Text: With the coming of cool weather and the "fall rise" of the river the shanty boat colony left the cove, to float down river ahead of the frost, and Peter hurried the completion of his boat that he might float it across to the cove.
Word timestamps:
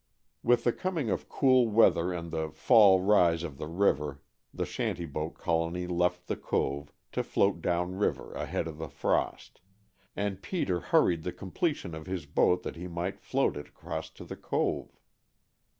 With 0.41 0.63
the 0.63 0.73
coming 0.73 1.11
of 1.11 1.29
cool 1.29 1.67
weather 1.67 2.11
and 2.11 2.31
the 2.31 2.49
"fall 2.49 3.01
rise" 3.03 3.43
of 3.43 3.59
the 3.59 3.67
river 3.67 4.19
the 4.51 4.65
shanty 4.65 5.05
boat 5.05 5.35
colony 5.37 5.85
left 5.85 6.25
the 6.25 6.35
cove, 6.35 6.91
to 7.11 7.21
float 7.23 7.61
down 7.61 7.93
river 7.93 8.33
ahead 8.33 8.65
of 8.67 8.79
the 8.79 8.89
frost, 8.89 9.61
and 10.15 10.41
Peter 10.41 10.79
hurried 10.79 11.21
the 11.21 11.31
completion 11.31 11.93
of 11.93 12.07
his 12.07 12.25
boat 12.25 12.63
that 12.63 12.77
he 12.77 12.87
might 12.87 13.19
float 13.19 13.55
it 13.55 13.67
across 13.67 14.09
to 14.09 14.25
the 14.25 14.35
cove. 14.35 14.97